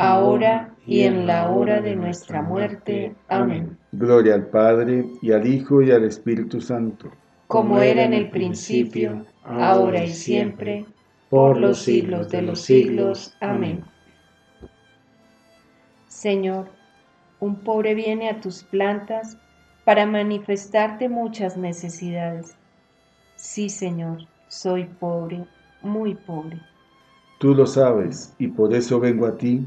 [0.00, 3.14] ahora y en la hora de nuestra muerte.
[3.28, 3.76] Amén.
[3.92, 7.10] Gloria al Padre, y al Hijo, y al Espíritu Santo.
[7.48, 10.86] Como era en el principio, ahora y siempre,
[11.28, 13.36] por los siglos de los siglos.
[13.40, 13.84] Amén.
[16.06, 16.68] Señor,
[17.40, 19.36] un pobre viene a tus plantas
[19.84, 22.56] para manifestarte muchas necesidades.
[23.36, 25.44] Sí, Señor, soy pobre,
[25.82, 26.60] muy pobre.
[27.38, 29.66] Tú lo sabes, y por eso vengo a ti,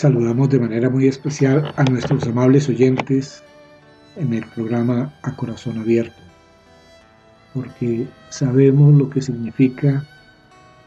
[0.00, 3.44] Saludamos de manera muy especial a nuestros amables oyentes
[4.16, 6.22] en el programa A Corazón Abierto,
[7.52, 10.02] porque sabemos lo que significa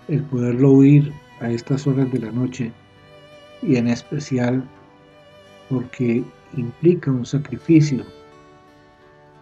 [0.08, 2.72] el poderlo oír a estas horas de la noche
[3.62, 4.68] y en especial
[5.70, 6.24] porque
[6.58, 8.04] implica un sacrificio,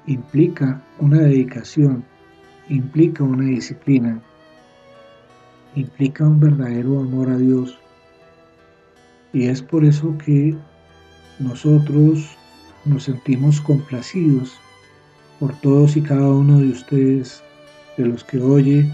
[0.05, 2.03] implica una dedicación,
[2.67, 4.21] implica una disciplina,
[5.75, 7.80] implica un verdadero amor a Dios
[9.33, 10.55] y es por eso que
[11.39, 12.37] nosotros
[12.85, 14.57] nos sentimos complacidos
[15.39, 17.41] por todos y cada uno de ustedes,
[17.97, 18.91] de los que oye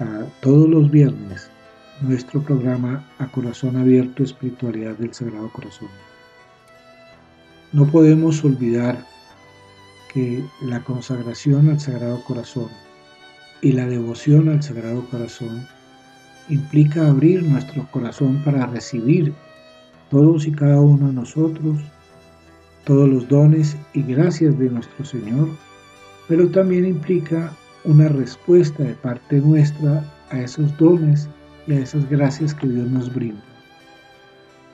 [0.00, 1.50] a todos los viernes
[2.00, 5.88] nuestro programa A Corazón Abierto Espiritualidad del Sagrado Corazón.
[7.72, 9.04] No podemos olvidar
[10.12, 12.68] que la consagración al Sagrado Corazón
[13.62, 15.66] y la devoción al Sagrado Corazón
[16.48, 19.32] implica abrir nuestro corazón para recibir
[20.10, 21.78] todos y cada uno de nosotros
[22.84, 25.48] todos los dones y gracias de nuestro Señor,
[26.28, 27.52] pero también implica
[27.84, 31.28] una respuesta de parte nuestra a esos dones
[31.66, 33.42] y a esas gracias que Dios nos brinda.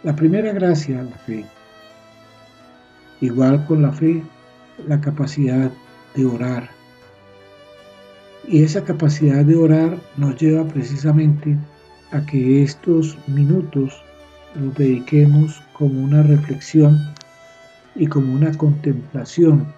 [0.03, 1.45] La primera gracia, la fe.
[3.21, 4.23] Igual con la fe,
[4.87, 5.71] la capacidad
[6.15, 6.80] de orar.
[8.51, 11.57] Y esa capacidad de orar nos lleva precisamente
[12.11, 14.03] a que estos minutos
[14.57, 16.99] los dediquemos como una reflexión
[17.95, 19.69] y como una contemplación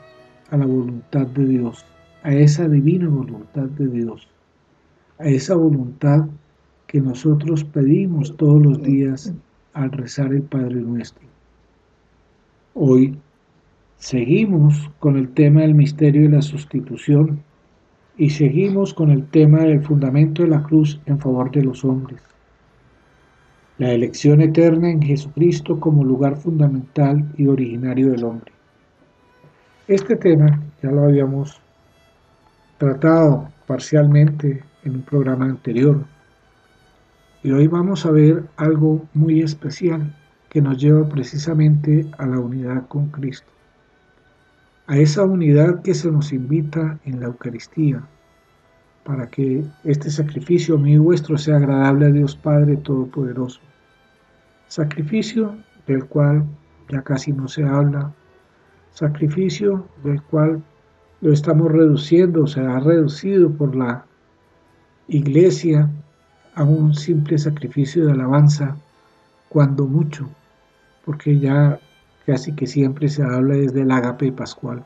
[0.50, 1.84] a la voluntad de Dios,
[2.22, 4.26] a esa divina voluntad de Dios,
[5.18, 6.24] a esa voluntad
[6.86, 9.34] que nosotros pedimos todos los días
[9.74, 11.28] al rezar el Padre nuestro.
[12.72, 13.18] Hoy
[13.98, 17.42] seguimos con el tema del misterio de la sustitución
[18.16, 22.20] y seguimos con el tema del fundamento de la cruz en favor de los hombres
[23.78, 28.52] la elección eterna en Jesucristo como lugar fundamental y originario del hombre.
[29.88, 31.60] Este tema ya lo habíamos
[32.78, 36.04] tratado parcialmente en un programa anterior
[37.42, 40.14] y hoy vamos a ver algo muy especial
[40.48, 43.50] que nos lleva precisamente a la unidad con Cristo,
[44.92, 48.02] a esa unidad que se nos invita en la Eucaristía,
[49.04, 53.58] para que este sacrificio mío y vuestro sea agradable a Dios Padre Todopoderoso.
[54.68, 56.44] Sacrificio del cual
[56.90, 58.12] ya casi no se habla,
[58.90, 60.62] sacrificio del cual
[61.22, 64.04] lo estamos reduciendo, se ha reducido por la
[65.08, 65.88] iglesia
[66.54, 68.76] a un simple sacrificio de alabanza,
[69.48, 70.28] cuando mucho,
[71.06, 71.80] porque ya
[72.26, 74.84] casi que siempre se habla desde el ágape pascual.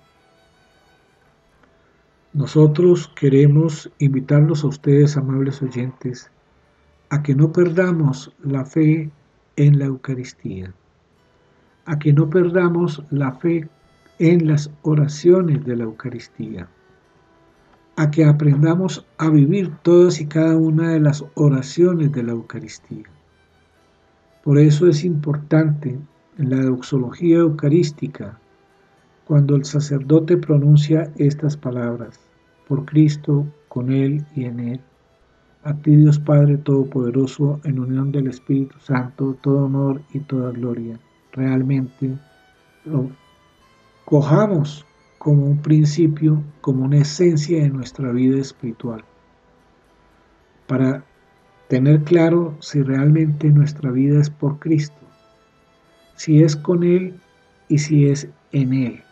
[2.32, 6.30] Nosotros queremos invitarlos a ustedes, amables oyentes,
[7.08, 9.10] a que no perdamos la fe
[9.56, 10.74] en la Eucaristía,
[11.86, 13.68] a que no perdamos la fe
[14.18, 16.68] en las oraciones de la Eucaristía,
[17.96, 23.04] a que aprendamos a vivir todas y cada una de las oraciones de la Eucaristía.
[24.44, 25.98] Por eso es importante
[26.38, 28.38] en la doxología eucarística,
[29.26, 32.20] cuando el sacerdote pronuncia estas palabras,
[32.68, 34.80] por Cristo, con Él y en Él.
[35.64, 40.98] A ti Dios Padre Todopoderoso, en unión del Espíritu Santo, todo honor y toda gloria.
[41.32, 42.16] Realmente
[42.84, 43.10] lo
[44.04, 44.86] cojamos
[45.18, 49.04] como un principio, como una esencia de nuestra vida espiritual,
[50.68, 51.04] para
[51.68, 55.05] tener claro si realmente nuestra vida es por Cristo,
[56.16, 57.14] si es con Él
[57.68, 59.02] y si es en Él.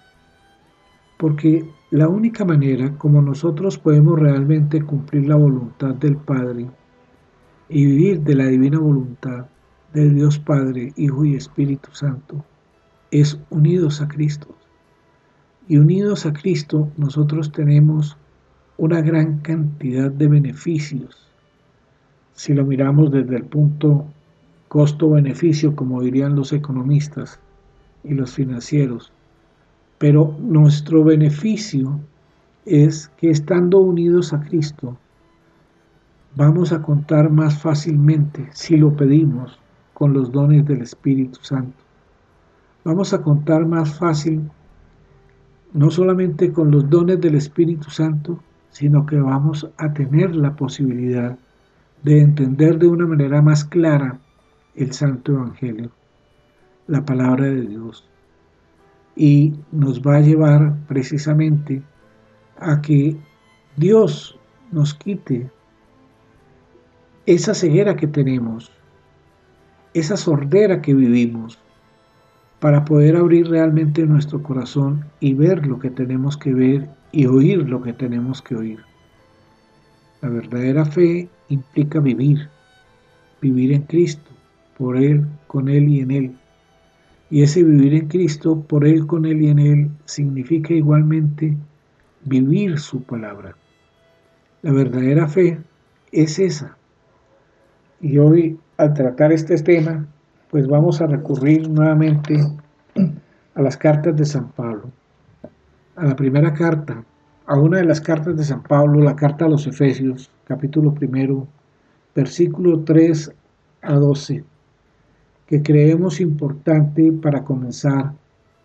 [1.19, 6.67] Porque la única manera como nosotros podemos realmente cumplir la voluntad del Padre
[7.69, 9.47] y vivir de la divina voluntad
[9.93, 12.45] de Dios Padre, Hijo y Espíritu Santo
[13.11, 14.49] es unidos a Cristo.
[15.69, 18.17] Y unidos a Cristo nosotros tenemos
[18.77, 21.29] una gran cantidad de beneficios.
[22.33, 24.07] Si lo miramos desde el punto
[24.75, 27.39] costo-beneficio, como dirían los economistas
[28.03, 29.13] y los financieros,
[29.99, 32.01] pero nuestro beneficio
[32.67, 34.99] es que estando unidos a Cristo,
[36.35, 39.61] vamos a contar más fácilmente, si lo pedimos,
[39.93, 41.79] con los dones del Espíritu Santo.
[42.83, 44.51] Vamos a contar más fácil
[45.73, 51.39] no solamente con los dones del Espíritu Santo, sino que vamos a tener la posibilidad
[52.03, 54.19] de entender de una manera más clara
[54.77, 55.91] el Santo Evangelio,
[56.87, 58.09] la palabra de Dios
[59.17, 61.83] y nos va a llevar precisamente
[62.59, 63.17] a que
[63.77, 64.39] Dios
[64.73, 65.51] nos quite
[67.27, 68.71] esa ceguera que tenemos,
[69.95, 71.59] esa sordera que vivimos,
[72.61, 77.69] para poder abrir realmente nuestro corazón y ver lo que tenemos que ver y oír
[77.69, 78.81] lo que tenemos que oír.
[80.23, 82.49] La verdadera fe implica vivir,
[83.41, 84.34] vivir en Cristo,
[84.79, 86.35] por Él, con Él y en Él
[87.35, 91.57] y ese vivir en Cristo, por Él, con Él y en Él, significa igualmente
[92.25, 93.57] vivir su palabra.
[94.63, 95.59] La verdadera fe
[96.13, 96.77] es esa.
[98.01, 100.07] Y hoy, al tratar este tema,
[100.49, 102.37] pues vamos a recurrir nuevamente
[103.57, 104.93] a las cartas de San Pablo.
[105.97, 107.05] a la primera carta,
[107.47, 111.49] a una de las cartas de San Pablo, la carta a los Efesios, capítulo primero,
[112.15, 113.33] versículo 3
[113.83, 114.45] a 12,
[115.47, 118.13] que creemos importante para comenzar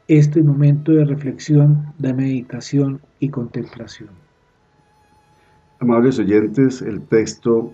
[0.07, 4.09] este momento de reflexión, de meditación y contemplación.
[5.79, 7.73] Amables oyentes, el texto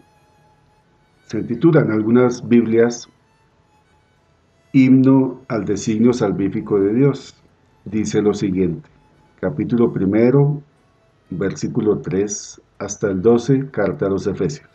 [1.28, 3.08] se titula en algunas Biblias
[4.74, 7.36] Himno al designio salvífico de Dios.
[7.86, 8.89] Dice lo siguiente,
[9.39, 10.62] capítulo primero,
[11.30, 14.70] versículo 3 hasta el 12, carta a los Efesios.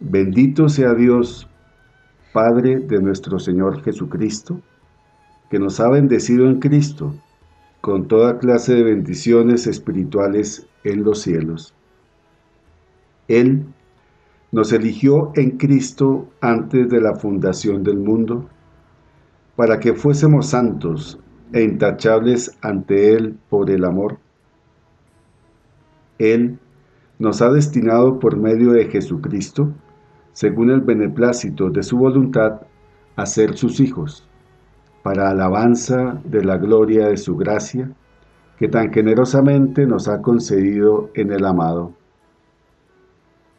[0.00, 1.48] Bendito sea Dios,
[2.34, 4.60] Padre de nuestro Señor Jesucristo,
[5.48, 7.14] que nos ha bendecido en Cristo
[7.80, 11.74] con toda clase de bendiciones espirituales en los cielos.
[13.28, 13.64] Él
[14.50, 18.48] nos eligió en Cristo antes de la fundación del mundo,
[19.54, 21.20] para que fuésemos santos
[21.52, 24.18] e intachables ante Él por el amor.
[26.18, 26.58] Él
[27.20, 29.72] nos ha destinado por medio de Jesucristo,
[30.34, 32.60] según el beneplácito de su voluntad,
[33.16, 34.28] a ser sus hijos
[35.02, 37.90] para alabanza de la gloria de su gracia,
[38.58, 41.92] que tan generosamente nos ha concedido en el amado.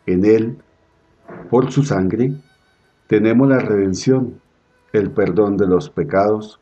[0.05, 0.57] En él,
[1.49, 2.33] por su sangre,
[3.07, 4.41] tenemos la redención,
[4.91, 6.59] el perdón de los pecados,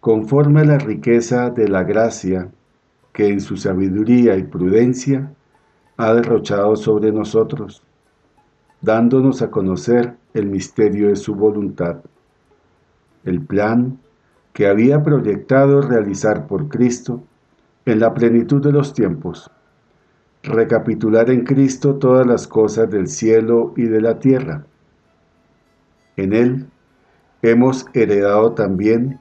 [0.00, 2.50] conforme a la riqueza de la gracia
[3.12, 5.32] que en su sabiduría y prudencia
[5.96, 7.84] ha derrochado sobre nosotros,
[8.84, 12.02] dándonos a conocer el misterio de su voluntad,
[13.24, 13.98] el plan
[14.52, 17.24] que había proyectado realizar por Cristo
[17.86, 19.50] en la plenitud de los tiempos,
[20.42, 24.66] recapitular en Cristo todas las cosas del cielo y de la tierra.
[26.16, 26.66] En Él
[27.40, 29.18] hemos heredado también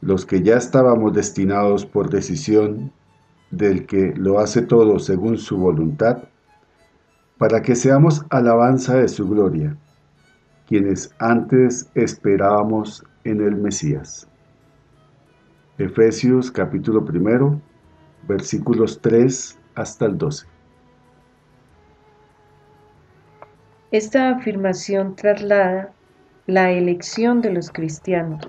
[0.00, 2.92] los que ya estábamos destinados por decisión
[3.50, 6.24] del que lo hace todo según su voluntad,
[7.42, 9.76] para que seamos alabanza de su gloria,
[10.68, 14.28] quienes antes esperábamos en el Mesías.
[15.76, 17.60] Efesios capítulo primero,
[18.28, 20.46] versículos 3 hasta el 12.
[23.90, 25.90] Esta afirmación traslada
[26.46, 28.48] la elección de los cristianos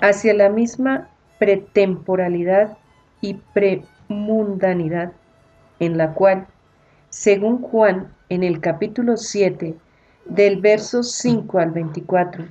[0.00, 1.08] hacia la misma
[1.40, 2.78] pretemporalidad
[3.20, 5.12] y premundanidad
[5.80, 6.46] en la cual,
[7.10, 9.74] según Juan en el capítulo 7,
[10.26, 12.44] del verso 5 al 24,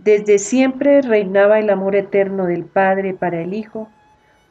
[0.00, 3.88] desde siempre reinaba el amor eterno del Padre para el Hijo,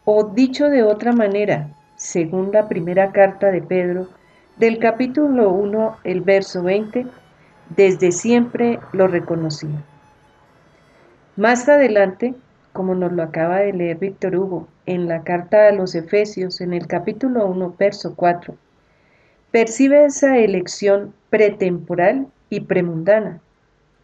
[0.05, 4.07] o dicho de otra manera, según la primera carta de Pedro,
[4.57, 7.05] del capítulo 1, el verso 20,
[7.75, 9.83] desde siempre lo reconocía.
[11.35, 12.33] Más adelante,
[12.71, 16.73] como nos lo acaba de leer Víctor Hugo en la carta a los Efesios en
[16.73, 18.55] el capítulo 1, verso 4,
[19.51, 23.41] percibe esa elección pretemporal y premundana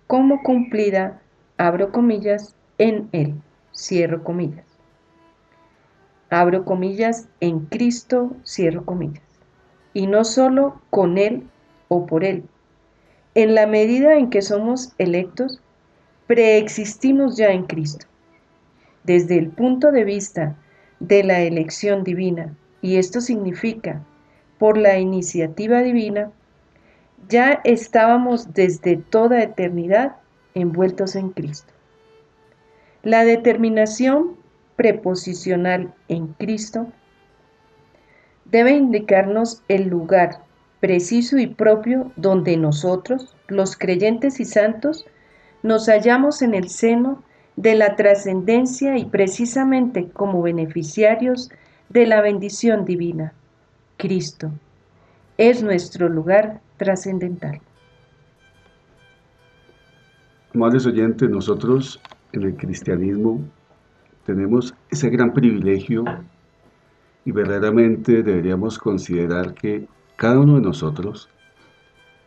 [0.07, 1.21] como cumplida
[1.57, 3.35] abro comillas, en Él,
[3.73, 4.65] cierro comillas.
[6.29, 9.23] Abro comillas, en Cristo, cierro comillas.
[9.93, 11.47] Y no solo con Él
[11.87, 12.43] o por Él.
[13.35, 15.61] En la medida en que somos electos,
[16.27, 18.05] preexistimos ya en Cristo.
[19.03, 20.55] Desde el punto de vista
[20.99, 24.03] de la elección divina, y esto significa
[24.63, 26.31] por la iniciativa divina,
[27.27, 30.15] ya estábamos desde toda eternidad
[30.53, 31.73] envueltos en Cristo.
[33.01, 34.37] La determinación
[34.77, 36.87] preposicional en Cristo
[38.45, 40.39] debe indicarnos el lugar
[40.79, 45.05] preciso y propio donde nosotros, los creyentes y santos,
[45.61, 47.21] nos hallamos en el seno
[47.57, 51.51] de la trascendencia y precisamente como beneficiarios
[51.89, 53.33] de la bendición divina.
[54.03, 54.51] Cristo
[55.37, 57.61] es nuestro lugar trascendental.
[60.53, 62.01] Amables oyentes, nosotros
[62.33, 63.39] en el cristianismo
[64.25, 66.03] tenemos ese gran privilegio
[67.23, 69.87] y verdaderamente deberíamos considerar que
[70.17, 71.29] cada uno de nosotros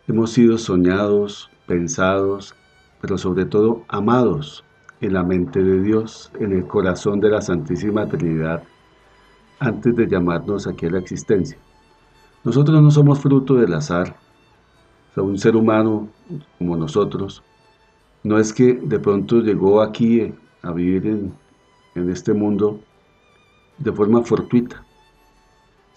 [0.08, 2.54] hemos sido soñados, pensados,
[3.02, 4.64] pero sobre todo amados
[5.02, 8.62] en la mente de Dios, en el corazón de la Santísima Trinidad,
[9.58, 11.58] antes de llamarnos aquí a la existencia.
[12.46, 14.14] Nosotros no somos fruto del azar,
[15.16, 16.08] un ser humano
[16.58, 17.42] como nosotros
[18.22, 20.32] no es que de pronto llegó aquí
[20.62, 21.32] a vivir
[21.96, 22.78] en, este mundo
[23.78, 24.84] de forma fortuita,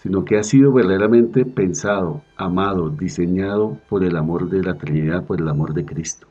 [0.01, 5.39] sino que ha sido verdaderamente pensado, amado, diseñado por el amor de la Trinidad, por
[5.39, 6.25] el amor de Cristo.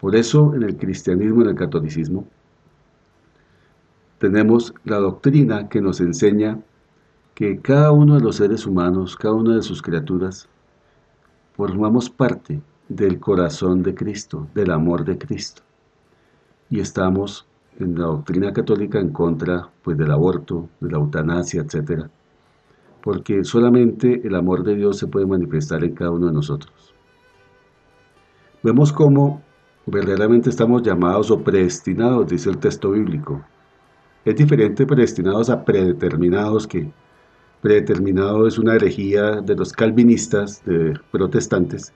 [0.00, 2.26] Por eso en el cristianismo, en el catolicismo,
[4.18, 6.58] tenemos la doctrina que nos enseña
[7.34, 10.48] que cada uno de los seres humanos, cada una de sus criaturas,
[11.56, 15.62] formamos parte del corazón de Cristo, del amor de Cristo.
[16.68, 17.46] Y estamos
[17.78, 22.06] en la doctrina católica en contra pues, del aborto, de la eutanasia, etc.
[23.02, 26.94] Porque solamente el amor de Dios se puede manifestar en cada uno de nosotros.
[28.62, 29.42] Vemos cómo
[29.86, 33.42] verdaderamente estamos llamados o predestinados, dice el texto bíblico.
[34.24, 36.92] Es diferente predestinados a predeterminados que
[37.62, 41.92] predeterminado es una herejía de los calvinistas, de protestantes,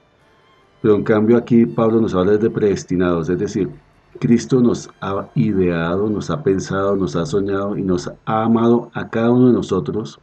[0.80, 3.68] pero en cambio aquí Pablo nos habla de predestinados, es decir,
[4.20, 9.10] Cristo nos ha ideado, nos ha pensado, nos ha soñado y nos ha amado a
[9.10, 10.20] cada uno de nosotros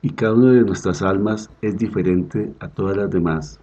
[0.00, 3.60] y cada una de nuestras almas es diferente a todas las demás.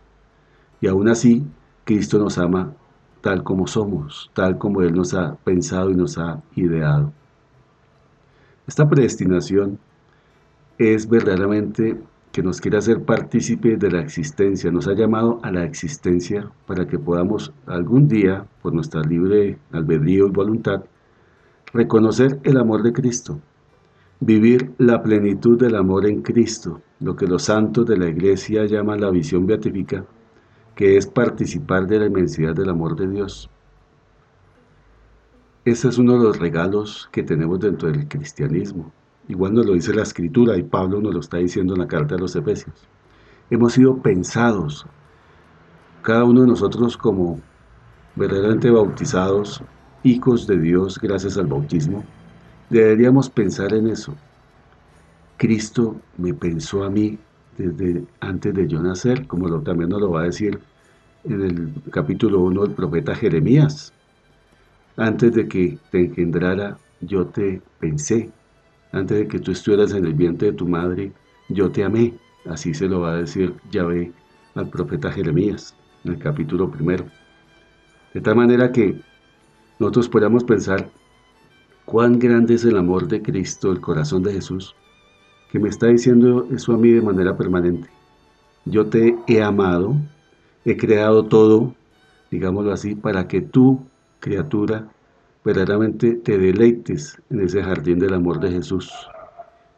[0.80, 1.44] Y aún así,
[1.84, 2.74] Cristo nos ama
[3.22, 7.12] tal como somos, tal como Él nos ha pensado y nos ha ideado.
[8.68, 9.80] Esta predestinación
[10.80, 11.98] es verdaderamente
[12.32, 16.88] que nos quiere hacer partícipe de la existencia, nos ha llamado a la existencia para
[16.88, 20.86] que podamos algún día, por nuestra libre albedrío y voluntad,
[21.74, 23.40] reconocer el amor de Cristo,
[24.22, 29.02] vivir la plenitud del amor en Cristo, lo que los santos de la iglesia llaman
[29.02, 30.06] la visión beatífica,
[30.76, 33.50] que es participar de la inmensidad del amor de Dios.
[35.66, 38.94] Ese es uno de los regalos que tenemos dentro del cristianismo,
[39.30, 42.16] Igual nos lo dice la escritura y Pablo nos lo está diciendo en la carta
[42.16, 42.76] a los Efesios.
[43.52, 44.88] Hemos sido pensados,
[46.02, 47.40] cada uno de nosotros como
[48.16, 49.62] verdaderamente bautizados,
[50.02, 52.04] hijos de Dios gracias al bautismo,
[52.72, 54.16] deberíamos pensar en eso.
[55.38, 57.20] Cristo me pensó a mí
[57.56, 60.60] desde antes de yo nacer, como lo, también nos lo va a decir
[61.24, 63.94] en el capítulo 1 del profeta Jeremías.
[64.98, 68.32] Antes de que te engendrara, yo te pensé
[68.92, 71.12] antes de que tú estuvieras en el vientre de tu madre,
[71.50, 72.14] yo te amé.
[72.46, 74.12] Así se lo va a decir Yahvé
[74.56, 77.06] al profeta Jeremías en el capítulo primero.
[78.14, 79.00] De tal manera que
[79.78, 80.90] nosotros podamos pensar
[81.86, 84.76] cuán grande es el amor de Cristo, el corazón de Jesús,
[85.52, 87.90] que me está diciendo eso a mí de manera permanente.
[88.66, 89.96] Yo te he amado,
[90.66, 91.74] he creado todo,
[92.30, 93.80] digámoslo así, para que tú,
[94.20, 94.88] criatura,
[95.50, 98.92] verdaderamente te deleites en ese jardín del amor de Jesús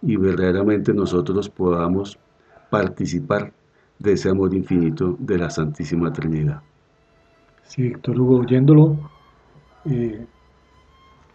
[0.01, 2.19] y verdaderamente nosotros podamos
[2.69, 3.53] participar
[3.99, 6.61] de ese amor infinito de la Santísima Trinidad.
[7.63, 8.97] Sí, Víctor Hugo, oyéndolo,
[9.85, 10.25] eh,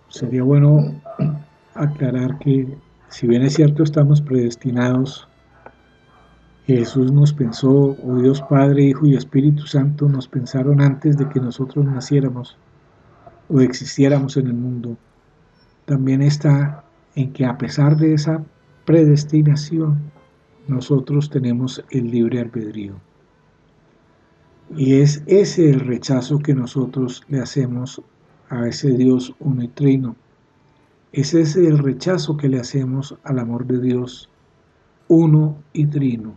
[0.08, 1.00] sería bueno
[1.74, 2.76] aclarar que
[3.08, 5.26] si bien es cierto estamos predestinados,
[6.66, 11.40] Jesús nos pensó, o Dios Padre, Hijo y Espíritu Santo nos pensaron antes de que
[11.40, 12.58] nosotros naciéramos
[13.48, 14.96] o existiéramos en el mundo,
[15.84, 18.44] también está en que a pesar de esa
[18.84, 19.98] predestinación,
[20.68, 22.94] nosotros tenemos el libre albedrío.
[24.74, 28.02] Y es ese el rechazo que nosotros le hacemos
[28.48, 30.16] a ese Dios uno y trino.
[31.12, 34.28] Es ese el rechazo que le hacemos al amor de Dios
[35.08, 36.34] uno y trino.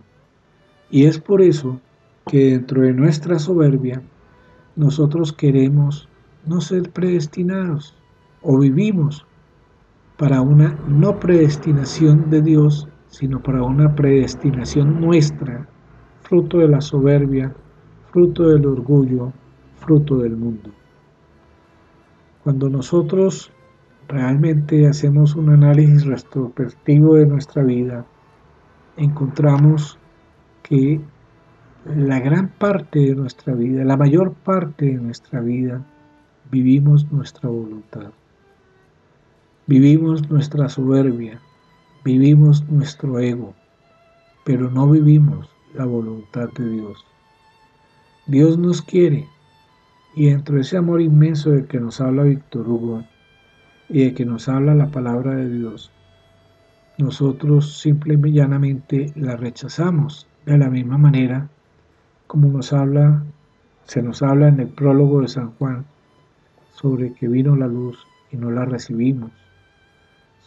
[0.91, 1.79] Y es por eso
[2.27, 4.01] que dentro de nuestra soberbia
[4.75, 6.08] nosotros queremos
[6.49, 7.95] no ser predestinados
[8.41, 9.25] o vivimos
[10.17, 15.67] para una no predestinación de Dios, sino para una predestinación nuestra,
[16.23, 17.53] fruto de la soberbia,
[18.11, 19.31] fruto del orgullo,
[19.77, 20.71] fruto del mundo.
[22.43, 23.51] Cuando nosotros
[24.07, 28.05] realmente hacemos un análisis retrospectivo de nuestra vida,
[28.97, 29.99] encontramos
[30.63, 30.99] que
[31.85, 35.85] la gran parte de nuestra vida, la mayor parte de nuestra vida,
[36.51, 38.11] vivimos nuestra voluntad.
[39.67, 41.39] Vivimos nuestra soberbia,
[42.03, 43.53] vivimos nuestro ego,
[44.43, 47.05] pero no vivimos la voluntad de Dios.
[48.25, 49.27] Dios nos quiere
[50.15, 53.03] y dentro de ese amor inmenso de que nos habla Víctor Hugo
[53.87, 55.91] y de que nos habla la palabra de Dios,
[56.97, 61.49] nosotros simplemente y llanamente la rechazamos de la misma manera
[62.29, 63.23] como nos habla,
[63.85, 65.85] se nos habla en el prólogo de San Juan,
[66.71, 69.31] sobre que vino la luz y no la recibimos,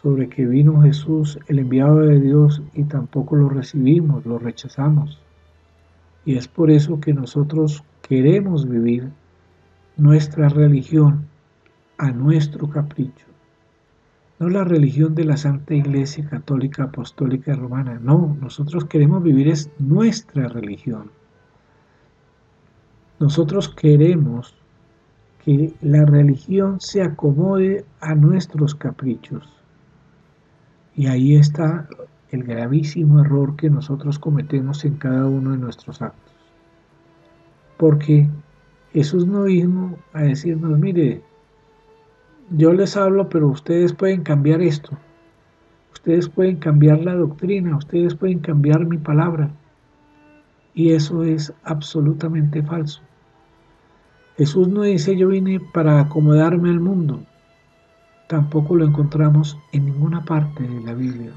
[0.01, 5.21] sobre que vino Jesús, el enviado de Dios, y tampoco lo recibimos, lo rechazamos.
[6.25, 9.11] Y es por eso que nosotros queremos vivir
[9.97, 11.27] nuestra religión
[11.99, 13.27] a nuestro capricho.
[14.39, 19.71] No la religión de la Santa Iglesia Católica Apostólica Romana, no, nosotros queremos vivir es
[19.79, 21.13] nuestra religión.
[23.21, 24.57] Nosotros queremos
[25.45, 29.49] que la religión se acomode a nuestros caprichos,
[30.95, 31.89] Y ahí está
[32.31, 36.35] el gravísimo error que nosotros cometemos en cada uno de nuestros actos.
[37.79, 38.29] Porque
[38.93, 41.23] Jesús no vino a decirnos, mire,
[42.51, 44.91] yo les hablo, pero ustedes pueden cambiar esto.
[45.95, 49.51] Ustedes pueden cambiar la doctrina, ustedes pueden cambiar mi palabra.
[50.75, 53.01] Y eso es absolutamente falso.
[54.43, 57.23] Jesús no dice yo vine para acomodarme al mundo.
[58.27, 61.31] Tampoco lo encontramos en ninguna parte de la Biblia.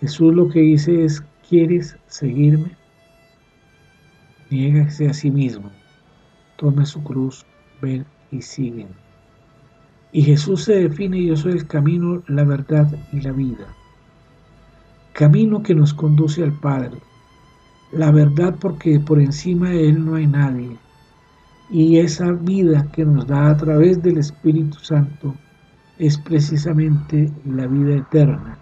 [0.00, 2.74] Jesús lo que dice es, ¿quieres seguirme?
[4.48, 5.70] Niégase a sí mismo,
[6.56, 7.44] tome su cruz,
[7.82, 8.88] ven y siguen.
[10.10, 13.66] Y Jesús se define, yo soy el camino, la verdad y la vida.
[15.12, 16.96] Camino que nos conduce al Padre.
[17.92, 20.76] La verdad porque por encima de Él no hay nadie.
[21.70, 25.34] Y esa vida que nos da a través del Espíritu Santo
[25.98, 28.58] es precisamente la vida eterna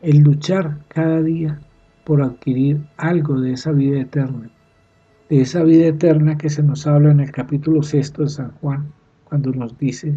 [0.00, 1.58] el luchar cada día
[2.04, 4.50] por adquirir algo de esa vida eterna,
[5.28, 8.92] de esa vida eterna que se nos habla en el capítulo sexto de San Juan,
[9.24, 10.14] cuando nos dice,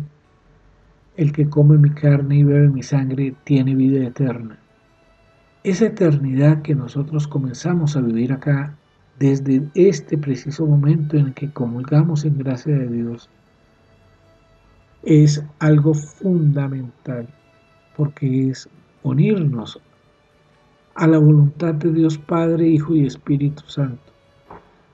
[1.18, 4.60] el que come mi carne y bebe mi sangre tiene vida eterna.
[5.64, 8.76] Esa eternidad que nosotros comenzamos a vivir acá
[9.20, 13.30] desde este preciso momento en que comulgamos en gracia de Dios,
[15.04, 17.28] es algo fundamental
[17.96, 18.68] porque es
[19.04, 19.80] unirnos
[20.96, 24.12] a la voluntad de Dios Padre, Hijo y Espíritu Santo,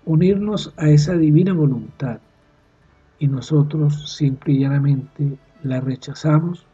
[0.03, 2.19] unirnos a esa divina voluntad.
[3.19, 6.65] Y nosotros simple y llanamente la rechazamos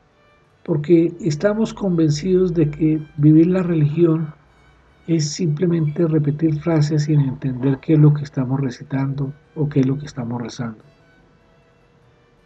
[0.63, 4.33] porque estamos convencidos de que vivir la religión
[5.07, 9.85] es simplemente repetir frases sin entender qué es lo que estamos recitando o qué es
[9.85, 10.83] lo que estamos rezando.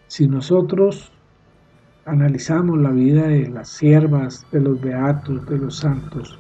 [0.08, 1.12] Si nosotros
[2.06, 6.40] analizamos la vida de las siervas, de los beatos, de los santos,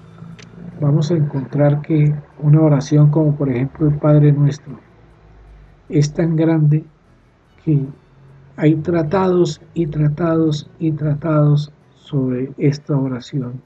[0.82, 4.80] vamos a encontrar que una oración como por ejemplo el Padre Nuestro
[5.90, 6.84] es tan grande
[7.64, 7.86] que
[8.58, 13.62] hay tratados y tratados y tratados sobre esta oración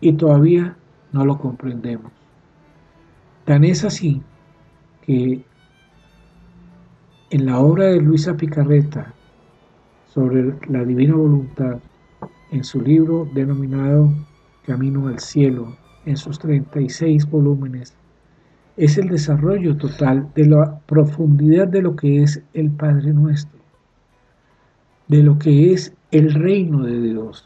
[0.00, 0.76] y todavía
[1.12, 2.12] no lo comprendemos.
[3.44, 4.22] Tan es así
[5.02, 5.42] que
[7.30, 9.14] en la obra de Luisa Picarreta
[10.06, 11.78] sobre la divina voluntad
[12.50, 14.12] en su libro denominado
[14.66, 17.96] Camino al Cielo, en sus 36 volúmenes,
[18.76, 23.57] es el desarrollo total de la profundidad de lo que es el Padre nuestro,
[25.08, 27.44] de lo que es el reino de Dios,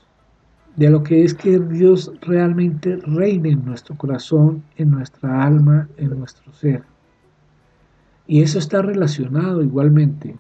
[0.77, 6.19] de lo que es que Dios realmente reine en nuestro corazón, en nuestra alma, en
[6.19, 6.83] nuestro ser.
[8.27, 10.37] Y eso está relacionado igualmente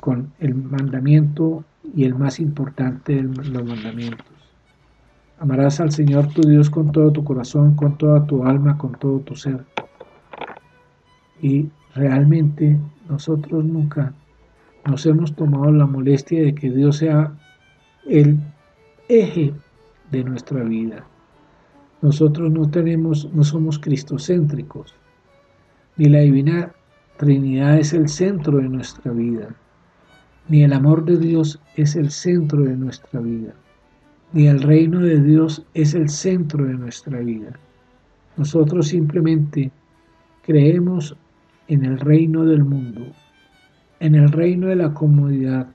[0.00, 4.26] con el mandamiento y el más importante de los mandamientos.
[5.38, 9.20] Amarás al Señor tu Dios con todo tu corazón, con toda tu alma, con todo
[9.20, 9.64] tu ser.
[11.42, 12.78] Y realmente
[13.08, 14.14] nosotros nunca
[14.88, 17.32] nos hemos tomado la molestia de que Dios sea
[18.06, 18.38] el
[19.08, 19.52] eje
[20.10, 21.04] de nuestra vida.
[22.02, 24.94] Nosotros no tenemos, no somos cristocéntricos,
[25.96, 26.72] ni la divina
[27.16, 29.48] Trinidad es el centro de nuestra vida
[30.48, 33.52] ni el amor de Dios es el centro de nuestra vida,
[34.32, 37.58] ni el reino de Dios es el centro de nuestra vida.
[38.36, 39.72] Nosotros simplemente
[40.42, 41.16] creemos
[41.68, 43.06] en el reino del mundo,
[44.00, 45.68] en el reino de la comodidad,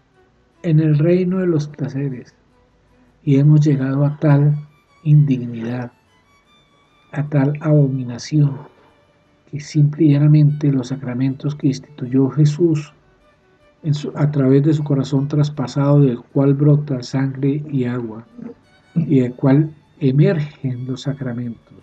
[0.63, 2.35] en el reino de los placeres,
[3.23, 4.55] y hemos llegado a tal
[5.03, 5.91] indignidad,
[7.11, 8.57] a tal abominación,
[9.49, 12.93] que simple y llanamente los sacramentos que instituyó Jesús
[14.15, 18.25] a través de su corazón traspasado del cual brota sangre y agua
[18.95, 21.73] y del cual emergen los sacramentos.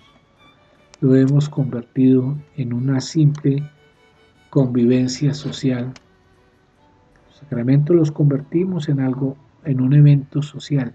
[1.01, 3.63] Lo hemos convertido en una simple
[4.51, 5.93] convivencia social.
[7.39, 10.93] Sacramentos los convertimos en algo, en un evento social,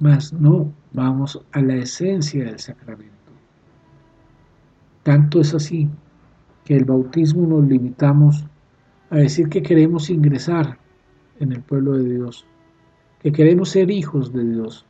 [0.00, 3.12] mas no vamos a la esencia del sacramento.
[5.04, 5.88] Tanto es así
[6.64, 8.44] que el bautismo nos limitamos
[9.10, 10.78] a decir que queremos ingresar
[11.38, 12.44] en el pueblo de Dios,
[13.20, 14.84] que queremos ser hijos de Dios,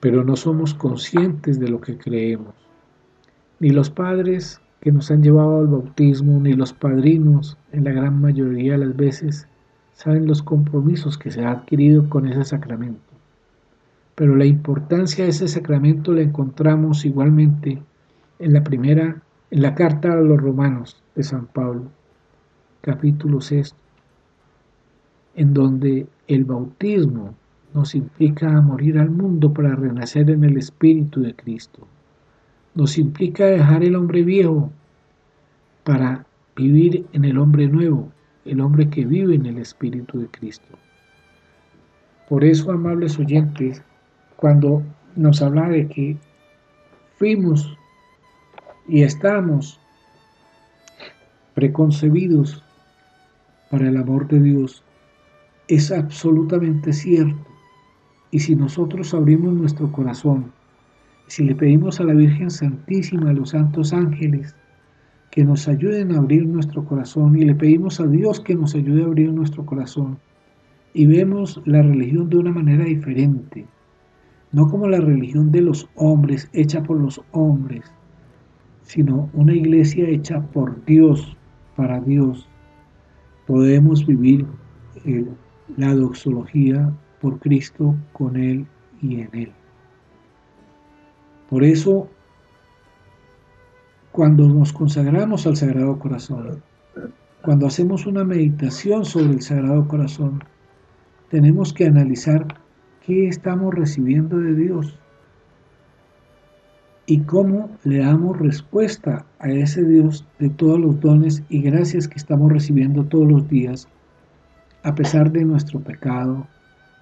[0.00, 2.54] pero no somos conscientes de lo que creemos.
[3.58, 8.20] Ni los padres que nos han llevado al bautismo, ni los padrinos, en la gran
[8.20, 9.46] mayoría de las veces,
[9.92, 13.00] saben los compromisos que se ha adquirido con ese sacramento.
[14.14, 17.82] Pero la importancia de ese sacramento la encontramos igualmente
[18.38, 21.90] en la primera, en la carta a los romanos de San Pablo
[22.80, 23.74] capítulo 6,
[25.34, 27.34] en donde el bautismo
[27.74, 31.86] nos implica morir al mundo para renacer en el Espíritu de Cristo.
[32.74, 34.70] Nos implica dejar el hombre viejo
[35.84, 38.12] para vivir en el hombre nuevo,
[38.44, 40.78] el hombre que vive en el Espíritu de Cristo.
[42.28, 43.82] Por eso, amables oyentes,
[44.36, 44.82] cuando
[45.16, 46.16] nos habla de que
[47.16, 47.76] fuimos
[48.86, 49.80] y estamos
[51.54, 52.62] preconcebidos
[53.70, 54.84] para el amor de Dios,
[55.68, 57.46] es absolutamente cierto.
[58.30, 60.52] Y si nosotros abrimos nuestro corazón,
[61.30, 64.56] si le pedimos a la Virgen Santísima, a los santos ángeles,
[65.30, 69.04] que nos ayuden a abrir nuestro corazón y le pedimos a Dios que nos ayude
[69.04, 70.18] a abrir nuestro corazón
[70.92, 73.64] y vemos la religión de una manera diferente,
[74.50, 77.84] no como la religión de los hombres, hecha por los hombres,
[78.82, 81.36] sino una iglesia hecha por Dios,
[81.76, 82.48] para Dios.
[83.46, 84.46] Podemos vivir
[85.76, 88.66] la doxología por Cristo, con Él
[89.00, 89.52] y en Él.
[91.50, 92.08] Por eso,
[94.12, 96.62] cuando nos consagramos al Sagrado Corazón,
[97.42, 100.44] cuando hacemos una meditación sobre el Sagrado Corazón,
[101.28, 102.46] tenemos que analizar
[103.04, 104.96] qué estamos recibiendo de Dios
[107.06, 112.18] y cómo le damos respuesta a ese Dios de todos los dones y gracias que
[112.18, 113.88] estamos recibiendo todos los días,
[114.84, 116.46] a pesar de nuestro pecado,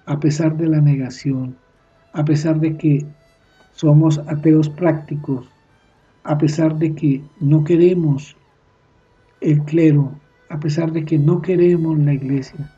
[0.07, 1.55] a pesar de la negación,
[2.13, 3.05] a pesar de que
[3.73, 5.47] somos ateos prácticos,
[6.23, 8.35] a pesar de que no queremos
[9.41, 10.11] el clero,
[10.49, 12.71] a pesar de que no queremos la iglesia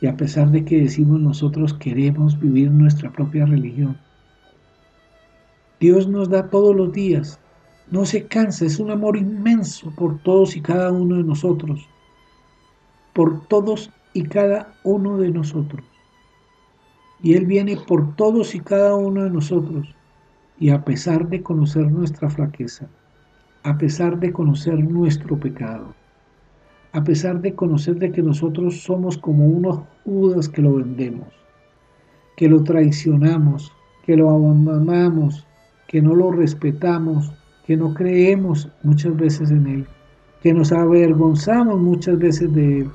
[0.00, 3.98] y a pesar de que decimos nosotros queremos vivir nuestra propia religión.
[5.80, 7.38] Dios nos da todos los días,
[7.90, 11.88] no se cansa, es un amor inmenso por todos y cada uno de nosotros,
[13.12, 15.84] por todos y cada uno de nosotros.
[17.22, 19.94] Y Él viene por todos y cada uno de nosotros
[20.60, 22.88] y a pesar de conocer nuestra flaqueza,
[23.62, 25.94] a pesar de conocer nuestro pecado,
[26.92, 31.28] a pesar de conocer de que nosotros somos como unos judas que lo vendemos,
[32.36, 33.72] que lo traicionamos,
[34.04, 35.46] que lo abandonamos,
[35.86, 37.32] que no lo respetamos,
[37.66, 39.86] que no creemos muchas veces en Él,
[40.42, 42.90] que nos avergonzamos muchas veces de Él,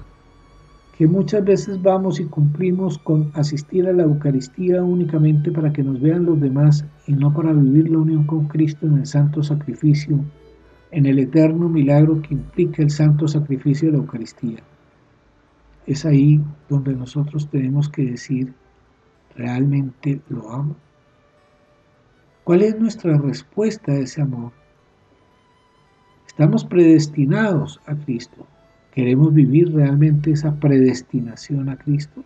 [0.97, 5.99] que muchas veces vamos y cumplimos con asistir a la Eucaristía únicamente para que nos
[5.99, 10.19] vean los demás y no para vivir la unión con Cristo en el santo sacrificio,
[10.91, 14.59] en el eterno milagro que implica el santo sacrificio de la Eucaristía.
[15.87, 16.39] Es ahí
[16.69, 18.53] donde nosotros tenemos que decir,
[19.35, 20.75] ¿realmente lo amo?
[22.43, 24.51] ¿Cuál es nuestra respuesta a ese amor?
[26.27, 28.45] Estamos predestinados a Cristo.
[28.93, 32.23] ¿Queremos vivir realmente esa predestinación a Cristo?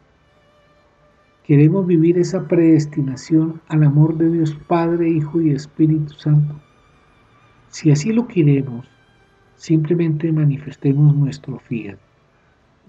[1.45, 6.59] ¿Queremos vivir esa predestinación al amor de Dios Padre, Hijo y Espíritu Santo?
[7.69, 8.85] Si así lo queremos,
[9.55, 11.97] simplemente manifestemos nuestro fiat.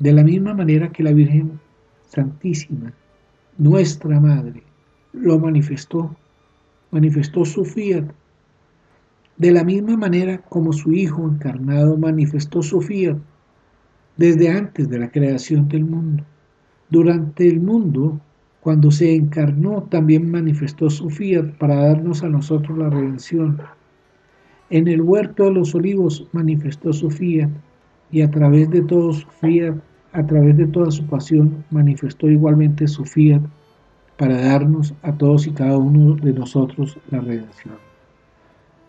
[0.00, 1.60] De la misma manera que la Virgen
[2.02, 2.92] Santísima,
[3.58, 4.64] nuestra Madre,
[5.12, 6.16] lo manifestó,
[6.90, 8.10] manifestó su fiat.
[9.36, 13.18] De la misma manera como su Hijo encarnado manifestó su fiat
[14.18, 16.24] desde antes de la creación del mundo.
[16.90, 18.20] Durante el mundo,
[18.60, 23.62] cuando se encarnó, también manifestó su fiat para darnos a nosotros la redención.
[24.70, 27.48] En el huerto de los olivos manifestó su fiat
[28.10, 29.76] y a través de todo su fiat,
[30.12, 33.42] a través de toda su pasión, manifestó igualmente su fiat
[34.16, 37.76] para darnos a todos y cada uno de nosotros la redención.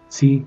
[0.08, 0.46] Sí,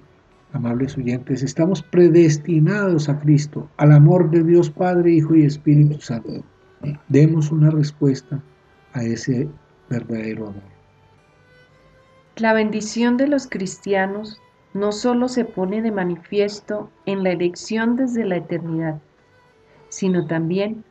[0.53, 6.45] Amables oyentes, estamos predestinados a Cristo, al amor de Dios Padre, Hijo y Espíritu Santo.
[7.09, 8.43] Demos una respuesta
[8.93, 9.49] a ese
[9.89, 10.63] verdadero amor.
[12.37, 14.41] La bendición de los cristianos
[14.75, 19.01] no solo se pone de manifiesto en la elección desde la eternidad,
[19.89, 20.85] sino también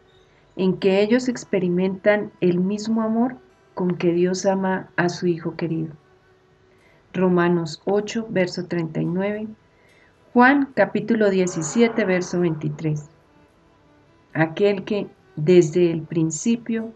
[0.56, 3.38] en que ellos experimentan el mismo amor
[3.74, 5.94] con que Dios ama a su Hijo querido.
[7.14, 9.48] Romanos 8, verso 39,
[10.34, 13.10] Juan capítulo 17, verso 23.
[14.34, 16.94] Aquel que desde el principio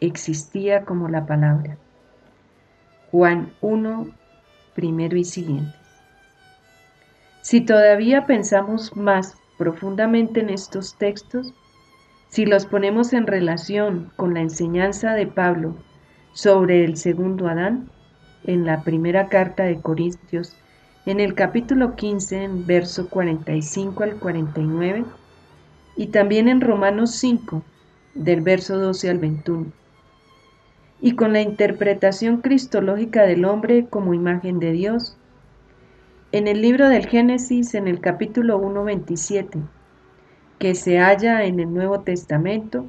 [0.00, 1.76] existía como la palabra.
[3.10, 4.08] Juan 1,
[4.74, 5.74] primero y siguientes.
[7.42, 11.52] Si todavía pensamos más profundamente en estos textos,
[12.28, 15.74] si los ponemos en relación con la enseñanza de Pablo
[16.32, 17.90] sobre el segundo Adán,
[18.48, 20.56] en la primera carta de Corintios,
[21.04, 25.04] en el capítulo 15, en verso 45 al 49,
[25.96, 27.62] y también en Romanos 5,
[28.14, 29.66] del verso 12 al 21.
[31.00, 35.16] y con la interpretación cristológica del hombre como imagen de Dios.
[36.32, 39.60] En el libro del Génesis, en el capítulo 1.27,
[40.58, 42.86] que se halla en el Nuevo Testamento,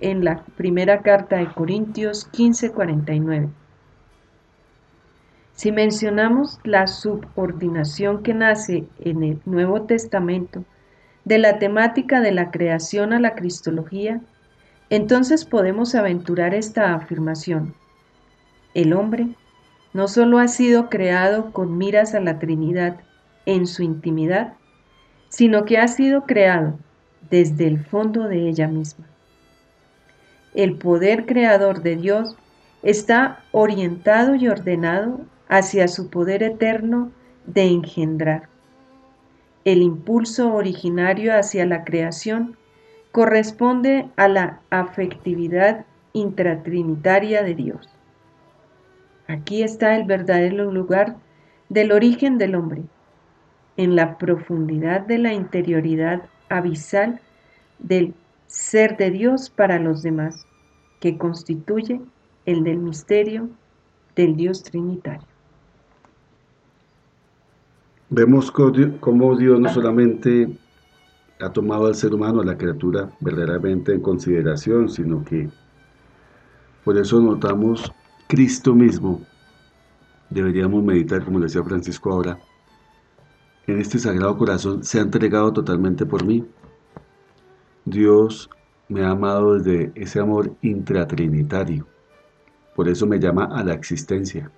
[0.00, 3.50] en la primera carta de Corintios 15:49.
[5.56, 10.64] Si mencionamos la subordinación que nace en el Nuevo Testamento
[11.24, 14.20] de la temática de la creación a la cristología,
[14.90, 17.74] entonces podemos aventurar esta afirmación.
[18.74, 19.28] El hombre
[19.94, 22.98] no solo ha sido creado con miras a la Trinidad
[23.46, 24.52] en su intimidad,
[25.30, 26.78] sino que ha sido creado
[27.30, 29.06] desde el fondo de ella misma.
[30.54, 32.36] El poder creador de Dios
[32.82, 37.10] está orientado y ordenado hacia su poder eterno
[37.46, 38.48] de engendrar.
[39.64, 42.56] El impulso originario hacia la creación
[43.12, 47.88] corresponde a la afectividad intratrinitaria de Dios.
[49.28, 51.16] Aquí está el verdadero lugar
[51.68, 52.82] del origen del hombre,
[53.76, 57.20] en la profundidad de la interioridad abisal
[57.78, 58.14] del
[58.46, 60.46] ser de Dios para los demás,
[61.00, 62.00] que constituye
[62.46, 63.50] el del misterio
[64.14, 65.35] del Dios Trinitario.
[68.08, 70.48] Vemos cómo Dios no solamente
[71.40, 75.48] ha tomado al ser humano, a la criatura, verdaderamente en consideración, sino que
[76.84, 77.92] por eso notamos
[78.28, 79.22] Cristo mismo.
[80.30, 82.38] Deberíamos meditar, como decía Francisco ahora,
[83.66, 86.46] en este sagrado corazón se ha entregado totalmente por mí.
[87.84, 88.48] Dios
[88.88, 91.86] me ha amado desde ese amor intratrinitario.
[92.76, 94.50] Por eso me llama a la existencia.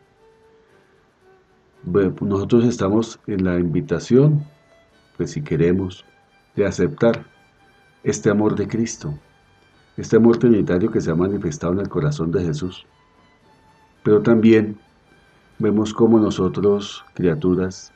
[2.20, 4.44] Nosotros estamos en la invitación,
[5.16, 6.04] pues si queremos,
[6.56, 7.24] de aceptar
[8.02, 9.14] este amor de Cristo,
[9.96, 12.86] este amor trinitario que se ha manifestado en el corazón de Jesús.
[14.02, 14.78] Pero también
[15.58, 17.92] vemos cómo nosotros, criaturas,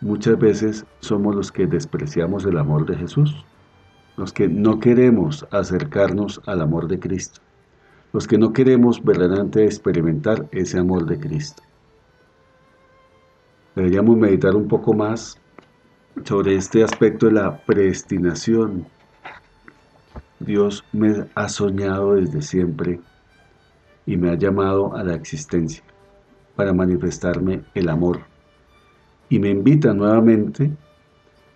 [0.00, 3.44] muchas veces somos los que despreciamos el amor de Jesús,
[4.16, 7.40] los que no queremos acercarnos al amor de Cristo,
[8.12, 11.62] los que no queremos verdaderamente experimentar ese amor de Cristo.
[13.74, 15.36] Deberíamos meditar un poco más
[16.24, 18.86] sobre este aspecto de la predestinación.
[20.38, 23.00] Dios me ha soñado desde siempre
[24.06, 25.82] y me ha llamado a la existencia
[26.54, 28.20] para manifestarme el amor.
[29.28, 30.70] Y me invita nuevamente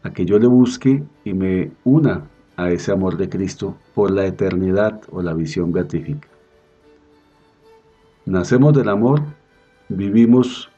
[0.02, 2.24] a que yo le busque y me una
[2.56, 6.26] a ese amor de Cristo por la eternidad o la visión beatífica.
[8.26, 9.22] Nacemos del amor,
[9.88, 10.68] vivimos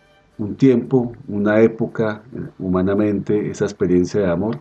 [0.40, 2.22] un tiempo, una época,
[2.58, 4.58] humanamente, esa experiencia de amor,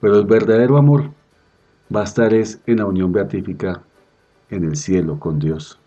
[0.00, 1.10] pero el verdadero amor
[1.94, 3.82] va a estar es en la unión beatífica
[4.48, 5.78] en el cielo con Dios.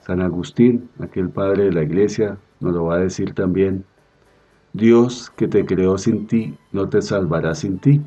[0.00, 3.84] San Agustín, aquel padre de la iglesia, nos lo va a decir también,
[4.72, 8.02] Dios que te creó sin ti, no te salvará sin ti.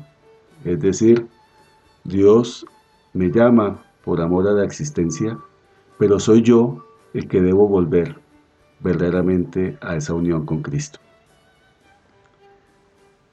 [0.66, 1.26] Es decir,
[2.04, 2.66] Dios
[3.14, 5.38] me llama por amor a la existencia,
[5.98, 6.84] pero soy yo
[7.14, 8.27] el que debo volver
[8.80, 11.00] verdaderamente a esa unión con Cristo.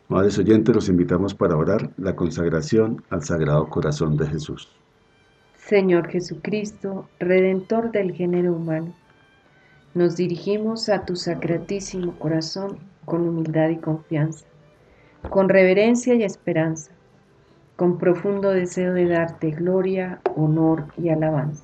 [0.07, 4.69] Madres oyentes, los invitamos para orar la consagración al Sagrado Corazón de Jesús.
[5.55, 8.93] Señor Jesucristo, Redentor del género humano,
[9.95, 14.45] nos dirigimos a tu sacratísimo corazón con humildad y confianza,
[15.29, 16.91] con reverencia y esperanza,
[17.75, 21.63] con profundo deseo de darte gloria, honor y alabanza.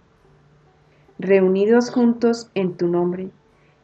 [1.21, 3.29] reunidos juntos en tu nombre,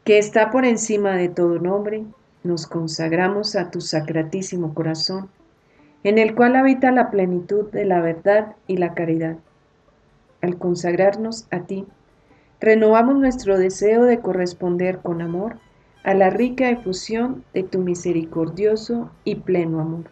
[0.03, 2.03] que está por encima de todo nombre,
[2.43, 5.29] nos consagramos a tu sacratísimo corazón,
[6.03, 9.37] en el cual habita la plenitud de la verdad y la caridad.
[10.41, 11.85] Al consagrarnos a ti,
[12.59, 15.57] renovamos nuestro deseo de corresponder con amor
[16.03, 20.05] a la rica efusión de tu misericordioso y pleno amor.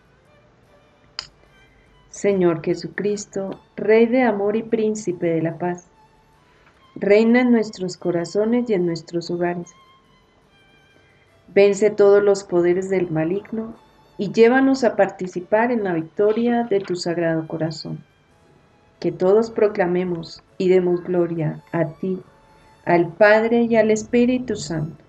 [2.09, 5.89] Señor Jesucristo, Rey de amor y Príncipe de la paz,
[6.95, 9.71] reina en nuestros corazones y en nuestros hogares.
[11.53, 13.75] Vence todos los poderes del maligno
[14.17, 18.03] y llévanos a participar en la victoria de tu sagrado corazón.
[18.99, 22.21] Que todos proclamemos y demos gloria a ti,
[22.85, 25.03] al Padre y al Espíritu Santo,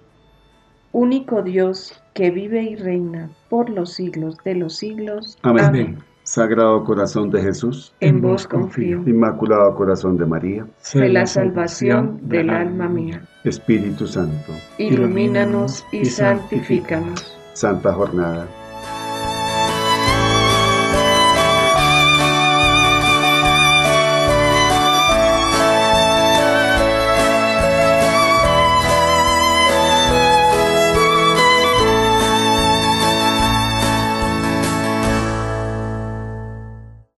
[0.92, 5.38] único Dios que vive y reina por los siglos de los siglos.
[5.42, 5.98] Amén.
[6.26, 9.00] Sagrado corazón de Jesús, en vos confío.
[9.06, 13.22] Inmaculado corazón de María, sé la salvación del alma mía.
[13.44, 17.32] Espíritu Santo, ilumínanos y santifícanos.
[17.52, 18.48] Santa jornada